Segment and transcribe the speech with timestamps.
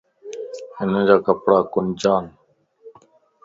[0.77, 2.25] ھنجا ڪپڙا ڪنجان